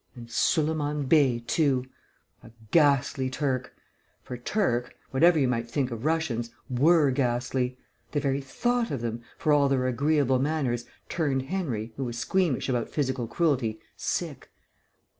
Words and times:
And 0.15 0.31
Suliman 0.31 1.05
Bey 1.05 1.43
too... 1.45 1.85
a 2.41 2.49
ghastly 2.71 3.29
Turk; 3.29 3.75
for 4.23 4.35
Turk 4.35 4.95
(whatever 5.11 5.37
you 5.37 5.47
might 5.47 5.69
think 5.69 5.91
of 5.91 6.05
Russians) 6.05 6.49
were 6.71 7.11
ghastly; 7.11 7.77
the 8.11 8.19
very 8.19 8.41
thought 8.41 8.89
of 8.89 9.01
them, 9.01 9.21
for 9.37 9.53
all 9.53 9.69
their 9.69 9.85
agreeable 9.85 10.39
manners, 10.39 10.85
turned 11.07 11.43
Henry, 11.43 11.93
who 11.97 12.03
was 12.03 12.17
squeamish 12.17 12.67
about 12.67 12.89
physical 12.89 13.27
cruelty, 13.27 13.79
sick. 13.95 14.49